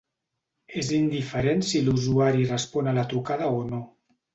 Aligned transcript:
És 0.83 0.89
indiferent 1.01 1.63
si 1.73 1.85
l’usuari 1.85 2.51
respon 2.57 2.95
a 2.95 2.99
la 3.01 3.09
trucada 3.15 3.57
o 3.63 3.67
no. 3.73 3.89